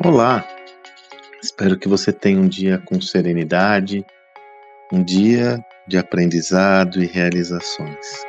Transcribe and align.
Olá! 0.00 0.44
Espero 1.40 1.78
que 1.78 1.86
você 1.86 2.12
tenha 2.12 2.40
um 2.40 2.48
dia 2.48 2.78
com 2.78 3.00
serenidade, 3.00 4.04
um 4.90 5.04
dia 5.04 5.64
de 5.86 5.98
aprendizado 5.98 7.00
e 7.00 7.06
realizações. 7.06 8.24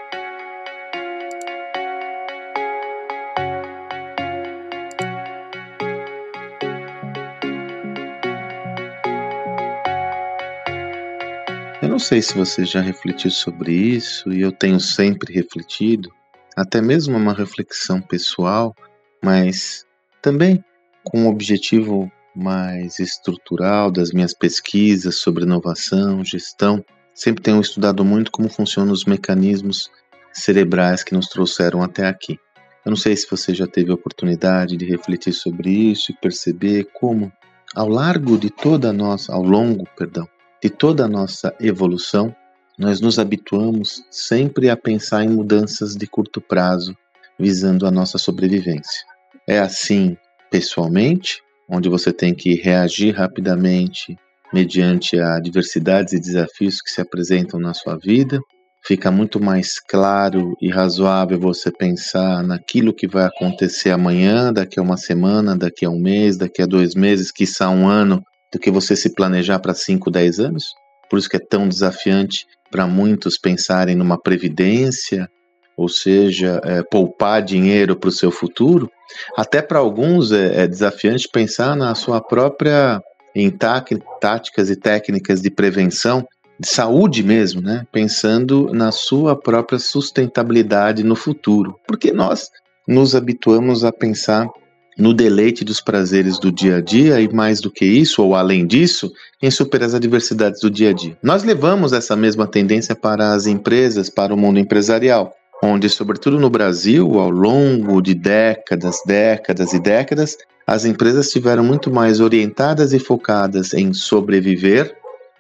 Eu 11.82 11.88
não 11.88 11.97
sei 11.97 12.21
se 12.21 12.36
você 12.36 12.66
já 12.66 12.82
refletiu 12.82 13.32
sobre 13.32 13.71
isso, 13.71 14.32
e 14.32 14.41
eu 14.41 14.52
tenho 14.52 14.80
sempre 14.80 15.33
refletido, 15.33 16.11
até 16.55 16.82
mesmo 16.82 17.18
uma 17.18 17.33
reflexão 17.33 18.02
pessoal, 18.02 18.75
mas 19.24 19.86
também 20.21 20.64
com 21.04 21.21
um 21.21 21.28
objetivo 21.28 22.12
mais 22.36 23.00
estrutural 23.00 23.92
das 23.92 24.11
minhas 24.11 24.34
pesquisas 24.34 25.20
sobre 25.20 25.44
inovação, 25.44 26.24
gestão, 26.24 26.84
sempre 27.14 27.44
tenho 27.44 27.61
estudado 27.61 28.04
muito 28.04 28.32
como 28.32 28.50
funcionam 28.50 28.92
os 28.92 29.06
mecanismos 29.06 29.92
cerebrais 30.32 31.04
que 31.04 31.14
nos 31.14 31.28
trouxeram 31.28 31.84
até 31.84 32.08
aqui. 32.08 32.39
Eu 32.86 32.89
não 32.89 32.97
sei 32.97 33.16
se 33.16 33.30
você 33.30 33.53
já 33.53 33.67
teve 33.67 33.92
a 33.92 33.95
oportunidade 33.95 34.75
de 34.75 34.86
refletir 34.86 35.31
sobre 35.31 35.70
isso 35.70 36.11
e 36.11 36.17
perceber 36.20 36.88
como, 36.94 37.31
ao 37.75 37.88
largo 37.88 38.38
de 38.38 38.50
toda 38.50 38.89
a 38.89 38.94
nossa, 38.94 39.33
ao 39.33 39.44
longo, 39.44 39.88
perdão, 39.95 40.28
de 40.61 40.70
toda 40.70 41.06
a 41.06 41.08
nossa 41.08 41.55
evolução, 41.59 42.36
nós 42.77 42.99
nos 42.99 43.20
habituamos 43.20 44.03
sempre 44.09 44.70
a 44.70 44.75
pensar 44.75 45.23
em 45.23 45.30
mudanças 45.30 45.95
de 45.95 46.08
curto 46.08 46.42
prazo, 46.42 46.97
visando 47.39 47.86
a 47.86 47.92
nossa 47.92 48.17
sobrevivência. 48.17 49.05
É 49.47 49.59
assim 49.59 50.17
pessoalmente, 50.53 51.41
onde 51.67 51.89
você 51.89 52.13
tem 52.13 52.31
que 52.31 52.53
reagir 52.53 53.15
rapidamente 53.15 54.15
mediante 54.53 55.19
a 55.19 55.39
diversidades 55.39 56.13
e 56.13 56.19
desafios 56.19 56.79
que 56.79 56.91
se 56.91 57.01
apresentam 57.01 57.59
na 57.59 57.73
sua 57.73 57.97
vida. 57.97 58.39
Fica 58.85 59.09
muito 59.09 59.41
mais 59.41 59.79
claro 59.79 60.53
e 60.61 60.69
razoável 60.69 61.39
você 61.39 61.71
pensar 61.71 62.43
naquilo 62.43 62.93
que 62.93 63.07
vai 63.07 63.25
acontecer 63.25 63.89
amanhã, 63.89 64.53
daqui 64.53 64.79
a 64.79 64.83
uma 64.83 64.95
semana, 64.95 65.57
daqui 65.57 65.87
a 65.87 65.89
um 65.89 65.99
mês, 65.99 66.37
daqui 66.37 66.61
a 66.61 66.67
dois 66.67 66.93
meses, 66.93 67.31
quiçá 67.31 67.71
um 67.71 67.87
ano, 67.87 68.21
do 68.53 68.59
que 68.59 68.69
você 68.69 68.95
se 68.95 69.11
planejar 69.15 69.57
para 69.57 69.73
5, 69.73 70.11
10 70.11 70.39
anos. 70.39 70.65
Por 71.09 71.17
isso 71.17 71.27
que 71.27 71.37
é 71.37 71.43
tão 71.49 71.67
desafiante 71.67 72.45
para 72.69 72.85
muitos 72.85 73.39
pensarem 73.39 73.95
numa 73.95 74.21
previdência, 74.21 75.27
ou 75.75 75.89
seja, 75.89 76.61
é, 76.63 76.83
poupar 76.83 77.41
dinheiro 77.41 77.95
para 77.95 78.09
o 78.09 78.11
seu 78.11 78.31
futuro, 78.31 78.89
até 79.35 79.61
para 79.61 79.80
alguns 79.80 80.31
é, 80.31 80.63
é, 80.63 80.67
desafiante 80.67 81.27
pensar 81.27 81.75
na 81.75 81.95
sua 81.95 82.21
própria 82.21 83.02
em 83.35 83.49
táticas 83.49 84.69
e 84.69 84.75
técnicas 84.75 85.41
de 85.41 85.49
prevenção, 85.49 86.27
de 86.59 86.69
saúde 86.69 87.23
mesmo, 87.23 87.61
né? 87.61 87.83
Pensando 87.91 88.69
na 88.71 88.91
sua 88.91 89.35
própria 89.35 89.80
sustentabilidade 89.80 91.03
no 91.03 91.15
futuro, 91.15 91.80
porque 91.87 92.11
nós 92.11 92.52
nos 92.87 93.15
habituamos 93.15 93.83
a 93.83 93.91
pensar 93.91 94.47
no 94.95 95.15
deleite 95.15 95.65
dos 95.65 95.81
prazeres 95.81 96.37
do 96.37 96.52
dia 96.52 96.77
a 96.77 96.81
dia 96.81 97.19
e 97.19 97.33
mais 97.33 97.59
do 97.59 97.71
que 97.71 97.83
isso, 97.83 98.21
ou 98.21 98.35
além 98.35 98.67
disso, 98.67 99.11
em 99.41 99.49
superar 99.49 99.87
as 99.87 99.95
adversidades 99.95 100.61
do 100.61 100.69
dia 100.69 100.91
a 100.91 100.93
dia. 100.93 101.17
Nós 101.23 101.43
levamos 101.43 101.91
essa 101.91 102.15
mesma 102.15 102.45
tendência 102.45 102.95
para 102.95 103.33
as 103.33 103.47
empresas, 103.47 104.08
para 104.08 104.31
o 104.31 104.37
mundo 104.37 104.59
empresarial 104.59 105.33
onde, 105.63 105.89
sobretudo 105.89 106.37
no 106.37 106.49
Brasil, 106.49 107.17
ao 107.17 107.29
longo 107.29 108.01
de 108.01 108.13
décadas, 108.13 108.97
décadas 109.05 109.71
e 109.71 109.79
décadas, 109.79 110.37
as 110.67 110.83
empresas 110.83 111.27
estiveram 111.27 111.63
muito 111.63 111.89
mais 111.89 112.19
orientadas 112.19 112.91
e 112.91 112.99
focadas 112.99 113.73
em 113.73 113.93
sobreviver, 113.93 114.93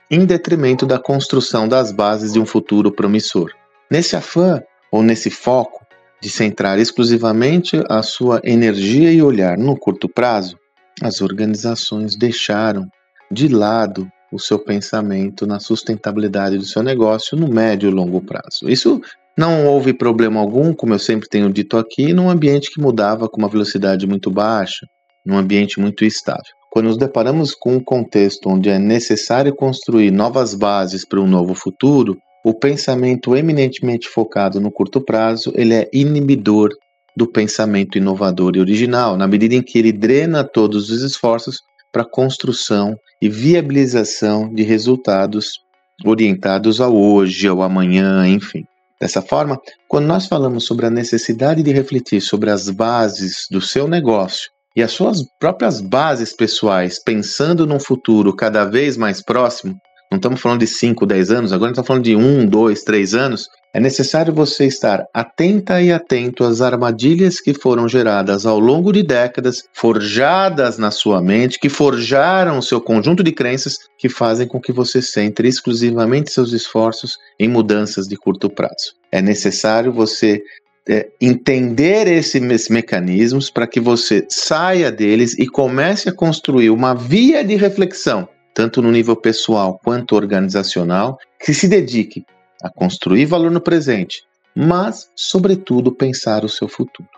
em 0.09 0.25
detrimento 0.25 0.85
da 0.85 0.97
construção 0.97 1.67
das 1.67 1.91
bases 1.91 2.31
de 2.31 2.39
um 2.39 2.45
futuro 2.45 2.89
promissor. 2.89 3.51
Nesse 3.91 4.15
afã 4.15 4.63
ou 4.89 5.03
nesse 5.03 5.29
foco 5.29 5.85
de 6.21 6.29
centrar 6.29 6.79
exclusivamente 6.79 7.83
a 7.89 8.01
sua 8.01 8.39
energia 8.45 9.11
e 9.11 9.21
olhar 9.21 9.57
no 9.57 9.75
curto 9.75 10.07
prazo, 10.07 10.57
as 11.01 11.19
organizações 11.21 12.15
deixaram 12.15 12.87
de 13.29 13.49
lado 13.49 14.07
o 14.31 14.39
seu 14.39 14.57
pensamento 14.57 15.45
na 15.45 15.59
sustentabilidade 15.59 16.57
do 16.57 16.65
seu 16.65 16.81
negócio 16.81 17.37
no 17.37 17.47
médio 17.47 17.89
e 17.89 17.93
longo 17.93 18.21
prazo. 18.21 18.69
Isso 18.69 19.01
não 19.37 19.65
houve 19.65 19.93
problema 19.93 20.39
algum, 20.39 20.73
como 20.73 20.93
eu 20.93 20.99
sempre 20.99 21.27
tenho 21.27 21.51
dito 21.51 21.77
aqui, 21.77 22.13
num 22.13 22.29
ambiente 22.29 22.71
que 22.71 22.81
mudava 22.81 23.27
com 23.27 23.37
uma 23.37 23.49
velocidade 23.49 24.05
muito 24.05 24.29
baixa, 24.29 24.85
num 25.25 25.37
ambiente 25.37 25.79
muito 25.79 26.05
estável. 26.05 26.43
Quando 26.71 26.87
nos 26.87 26.97
deparamos 26.97 27.53
com 27.53 27.75
um 27.75 27.83
contexto 27.83 28.49
onde 28.49 28.69
é 28.69 28.79
necessário 28.79 29.55
construir 29.55 30.11
novas 30.11 30.55
bases 30.55 31.05
para 31.05 31.21
um 31.21 31.27
novo 31.27 31.53
futuro, 31.53 32.17
o 32.43 32.53
pensamento 32.53 33.35
eminentemente 33.35 34.07
focado 34.07 34.59
no 34.59 34.71
curto 34.71 34.99
prazo, 34.99 35.51
ele 35.55 35.73
é 35.73 35.89
inibidor 35.93 36.69
do 37.15 37.27
pensamento 37.27 37.97
inovador 37.97 38.53
e 38.55 38.59
original, 38.59 39.15
na 39.15 39.27
medida 39.27 39.55
em 39.55 39.61
que 39.61 39.77
ele 39.77 39.91
drena 39.91 40.43
todos 40.43 40.89
os 40.89 41.01
esforços 41.03 41.57
para 41.91 42.01
a 42.01 42.09
construção 42.09 42.95
e 43.21 43.29
viabilização 43.29 44.51
de 44.51 44.63
resultados 44.63 45.59
orientados 46.03 46.81
ao 46.81 46.95
hoje, 46.95 47.47
ao 47.47 47.61
amanhã, 47.61 48.27
enfim. 48.27 48.63
Dessa 48.99 49.21
forma, 49.21 49.59
quando 49.87 50.05
nós 50.05 50.27
falamos 50.27 50.65
sobre 50.65 50.85
a 50.85 50.89
necessidade 50.89 51.61
de 51.61 51.71
refletir 51.71 52.21
sobre 52.21 52.49
as 52.49 52.69
bases 52.69 53.47
do 53.51 53.61
seu 53.61 53.87
negócio 53.87 54.49
e 54.75 54.81
as 54.81 54.91
suas 54.91 55.23
próprias 55.39 55.81
bases 55.81 56.35
pessoais, 56.35 57.01
pensando 57.03 57.65
num 57.65 57.79
futuro 57.79 58.35
cada 58.35 58.65
vez 58.65 58.97
mais 58.97 59.21
próximo, 59.21 59.75
não 60.11 60.17
estamos 60.17 60.39
falando 60.39 60.59
de 60.59 60.67
5, 60.67 61.05
10 61.05 61.31
anos, 61.31 61.51
agora 61.51 61.71
estamos 61.71 61.87
falando 61.87 62.03
de 62.03 62.15
1, 62.15 62.45
2, 62.45 62.83
3 62.83 63.13
anos, 63.15 63.47
é 63.73 63.79
necessário 63.79 64.31
você 64.31 64.65
estar 64.65 65.07
atenta 65.11 65.81
e 65.81 65.91
atento 65.91 66.43
às 66.43 66.61
armadilhas 66.61 67.41
que 67.41 67.55
foram 67.55 67.89
geradas 67.89 68.45
ao 68.45 68.59
longo 68.59 68.93
de 68.93 69.01
décadas, 69.01 69.63
forjadas 69.73 70.77
na 70.77 70.91
sua 70.91 71.19
mente, 71.19 71.59
que 71.59 71.69
forjaram 71.69 72.59
o 72.59 72.61
seu 72.61 72.79
conjunto 72.79 73.23
de 73.23 73.31
crenças 73.31 73.79
que 73.97 74.07
fazem 74.07 74.47
com 74.47 74.61
que 74.61 74.71
você 74.71 75.01
centre 75.01 75.47
exclusivamente 75.47 76.31
seus 76.31 76.53
esforços 76.53 77.17
em 77.39 77.49
mudanças 77.49 78.07
de 78.07 78.15
curto 78.15 78.47
prazo. 78.47 78.93
É 79.11 79.23
necessário 79.23 79.91
você 79.91 80.43
é, 80.87 81.07
entender 81.19 82.07
esses 82.07 82.69
mecanismos 82.69 83.49
para 83.49 83.65
que 83.65 83.79
você 83.79 84.23
saia 84.29 84.91
deles 84.91 85.33
e 85.39 85.47
comece 85.47 86.09
a 86.09 86.13
construir 86.13 86.69
uma 86.69 86.93
via 86.93 87.43
de 87.43 87.55
reflexão, 87.55 88.29
tanto 88.53 88.83
no 88.83 88.91
nível 88.91 89.15
pessoal 89.15 89.79
quanto 89.83 90.15
organizacional, 90.15 91.17
que 91.43 91.55
se 91.55 91.67
dedique 91.67 92.23
a 92.63 92.69
construir 92.69 93.25
valor 93.25 93.51
no 93.51 93.59
presente, 93.59 94.23
mas, 94.55 95.09
sobretudo, 95.15 95.91
pensar 95.91 96.45
o 96.45 96.49
seu 96.49 96.69
futuro. 96.69 97.09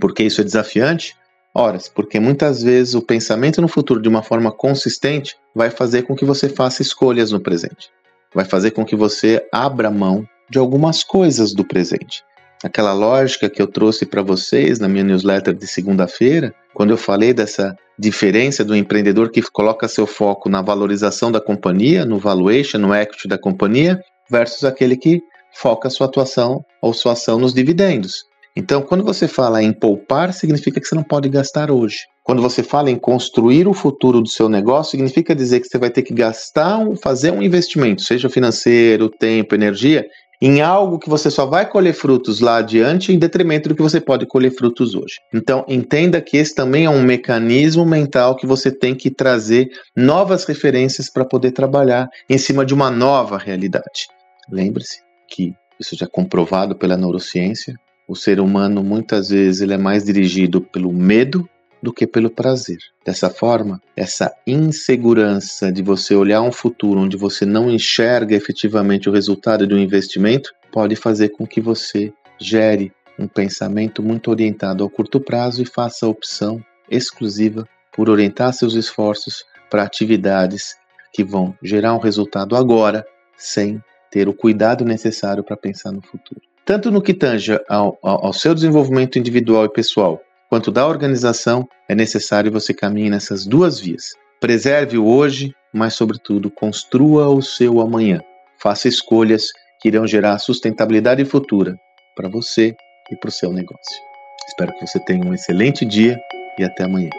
Por 0.00 0.14
que 0.14 0.22
isso 0.22 0.40
é 0.40 0.44
desafiante? 0.44 1.14
Ora, 1.54 1.78
porque 1.94 2.18
muitas 2.18 2.62
vezes 2.62 2.94
o 2.94 3.02
pensamento 3.02 3.60
no 3.60 3.68
futuro 3.68 4.00
de 4.00 4.08
uma 4.08 4.22
forma 4.22 4.50
consistente 4.50 5.36
vai 5.54 5.70
fazer 5.70 6.02
com 6.02 6.14
que 6.14 6.24
você 6.24 6.48
faça 6.48 6.82
escolhas 6.82 7.32
no 7.32 7.40
presente. 7.40 7.90
Vai 8.34 8.44
fazer 8.44 8.70
com 8.70 8.84
que 8.84 8.94
você 8.94 9.44
abra 9.52 9.90
mão 9.90 10.26
de 10.48 10.58
algumas 10.58 11.02
coisas 11.02 11.52
do 11.52 11.64
presente. 11.64 12.22
Aquela 12.62 12.92
lógica 12.92 13.48
que 13.48 13.62
eu 13.62 13.66
trouxe 13.66 14.06
para 14.06 14.22
vocês 14.22 14.78
na 14.78 14.88
minha 14.88 15.04
newsletter 15.04 15.54
de 15.54 15.66
segunda-feira, 15.66 16.54
quando 16.74 16.90
eu 16.90 16.96
falei 16.96 17.32
dessa 17.32 17.76
diferença 17.98 18.64
do 18.64 18.76
empreendedor 18.76 19.30
que 19.30 19.42
coloca 19.42 19.88
seu 19.88 20.06
foco 20.06 20.48
na 20.48 20.62
valorização 20.62 21.30
da 21.30 21.40
companhia, 21.40 22.04
no 22.04 22.18
valuation, 22.18 22.78
no 22.78 22.94
equity 22.94 23.28
da 23.28 23.38
companhia, 23.38 24.00
versus 24.30 24.64
aquele 24.64 24.96
que 24.96 25.22
foca 25.54 25.90
sua 25.90 26.06
atuação 26.06 26.64
ou 26.80 26.92
sua 26.92 27.12
ação 27.12 27.38
nos 27.38 27.52
dividendos. 27.52 28.28
Então, 28.56 28.82
quando 28.82 29.04
você 29.04 29.28
fala 29.28 29.62
em 29.62 29.72
poupar, 29.72 30.32
significa 30.32 30.80
que 30.80 30.86
você 30.86 30.94
não 30.94 31.04
pode 31.04 31.28
gastar 31.28 31.70
hoje. 31.70 31.98
Quando 32.24 32.42
você 32.42 32.62
fala 32.62 32.90
em 32.90 32.98
construir 32.98 33.68
o 33.68 33.72
futuro 33.72 34.20
do 34.20 34.28
seu 34.28 34.48
negócio, 34.48 34.90
significa 34.90 35.34
dizer 35.34 35.60
que 35.60 35.68
você 35.68 35.78
vai 35.78 35.90
ter 35.90 36.02
que 36.02 36.12
gastar, 36.12 36.84
fazer 37.00 37.30
um 37.30 37.40
investimento, 37.40 38.02
seja 38.02 38.28
financeiro, 38.28 39.08
tempo, 39.08 39.54
energia, 39.54 40.04
em 40.42 40.60
algo 40.60 40.98
que 40.98 41.08
você 41.08 41.30
só 41.30 41.46
vai 41.46 41.68
colher 41.68 41.94
frutos 41.94 42.40
lá 42.40 42.58
adiante 42.58 43.12
em 43.12 43.18
detrimento 43.18 43.68
do 43.68 43.74
que 43.74 43.82
você 43.82 44.00
pode 44.00 44.26
colher 44.26 44.50
frutos 44.50 44.94
hoje. 44.94 45.18
Então, 45.32 45.64
entenda 45.68 46.20
que 46.20 46.36
esse 46.36 46.54
também 46.54 46.84
é 46.84 46.90
um 46.90 47.02
mecanismo 47.02 47.86
mental 47.86 48.36
que 48.36 48.46
você 48.46 48.70
tem 48.70 48.94
que 48.94 49.10
trazer 49.10 49.68
novas 49.96 50.44
referências 50.44 51.08
para 51.08 51.24
poder 51.24 51.52
trabalhar 51.52 52.08
em 52.28 52.38
cima 52.38 52.64
de 52.66 52.74
uma 52.74 52.90
nova 52.90 53.38
realidade. 53.38 54.06
Lembre-se 54.50 55.02
que 55.28 55.54
isso 55.78 55.96
já 55.96 56.06
é 56.06 56.08
comprovado 56.08 56.74
pela 56.74 56.96
neurociência. 56.96 57.78
O 58.06 58.16
ser 58.16 58.40
humano 58.40 58.82
muitas 58.82 59.28
vezes 59.28 59.60
ele 59.60 59.74
é 59.74 59.78
mais 59.78 60.04
dirigido 60.04 60.60
pelo 60.60 60.92
medo 60.92 61.48
do 61.82 61.92
que 61.92 62.06
pelo 62.06 62.30
prazer. 62.30 62.78
Dessa 63.04 63.30
forma, 63.30 63.80
essa 63.96 64.34
insegurança 64.46 65.70
de 65.70 65.82
você 65.82 66.14
olhar 66.14 66.42
um 66.42 66.50
futuro 66.50 67.00
onde 67.00 67.16
você 67.16 67.44
não 67.44 67.70
enxerga 67.70 68.34
efetivamente 68.34 69.08
o 69.08 69.12
resultado 69.12 69.66
do 69.66 69.78
investimento 69.78 70.52
pode 70.72 70.96
fazer 70.96 71.30
com 71.30 71.46
que 71.46 71.60
você 71.60 72.12
gere 72.40 72.92
um 73.18 73.26
pensamento 73.26 74.02
muito 74.02 74.30
orientado 74.30 74.82
ao 74.82 74.90
curto 74.90 75.20
prazo 75.20 75.62
e 75.62 75.66
faça 75.66 76.06
a 76.06 76.08
opção 76.08 76.62
exclusiva 76.90 77.68
por 77.92 78.08
orientar 78.08 78.52
seus 78.52 78.74
esforços 78.74 79.44
para 79.68 79.82
atividades 79.82 80.76
que 81.12 81.24
vão 81.24 81.54
gerar 81.62 81.94
um 81.94 81.98
resultado 81.98 82.54
agora, 82.54 83.04
sem 83.36 83.82
ter 84.10 84.28
o 84.28 84.34
cuidado 84.34 84.84
necessário 84.84 85.42
para 85.42 85.56
pensar 85.56 85.92
no 85.92 86.02
futuro. 86.02 86.40
Tanto 86.64 86.90
no 86.90 87.00
que 87.00 87.14
tange 87.14 87.58
ao, 87.68 87.98
ao, 88.02 88.26
ao 88.26 88.32
seu 88.32 88.54
desenvolvimento 88.54 89.18
individual 89.18 89.64
e 89.64 89.72
pessoal, 89.72 90.20
quanto 90.48 90.70
da 90.70 90.86
organização, 90.86 91.66
é 91.88 91.94
necessário 91.94 92.52
você 92.52 92.74
caminhe 92.74 93.10
nessas 93.10 93.46
duas 93.46 93.80
vias. 93.80 94.14
Preserve 94.40 94.98
o 94.98 95.06
hoje, 95.06 95.52
mas, 95.72 95.94
sobretudo, 95.94 96.50
construa 96.50 97.28
o 97.28 97.42
seu 97.42 97.80
amanhã. 97.80 98.20
Faça 98.60 98.88
escolhas 98.88 99.46
que 99.80 99.88
irão 99.88 100.06
gerar 100.06 100.38
sustentabilidade 100.38 101.24
futura 101.24 101.76
para 102.14 102.28
você 102.28 102.74
e 103.10 103.16
para 103.16 103.28
o 103.28 103.32
seu 103.32 103.52
negócio. 103.52 103.96
Espero 104.48 104.72
que 104.74 104.86
você 104.86 104.98
tenha 105.00 105.24
um 105.24 105.34
excelente 105.34 105.84
dia 105.84 106.18
e 106.58 106.64
até 106.64 106.84
amanhã. 106.84 107.10